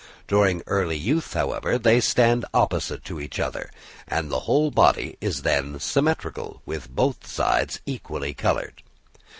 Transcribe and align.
During 0.27 0.63
early 0.65 0.97
youth, 0.97 1.33
however, 1.35 1.77
they 1.77 1.99
stand 2.01 2.43
opposite 2.55 3.03
to 3.05 3.19
each 3.21 3.39
other, 3.39 3.69
and 4.07 4.31
the 4.31 4.39
whole 4.49 4.71
body 4.71 5.15
is 5.21 5.43
then 5.43 5.79
symmetrical, 5.79 6.63
with 6.65 6.89
both 6.89 7.27
sides 7.27 7.81
equally 7.85 8.33
coloured. 8.33 8.81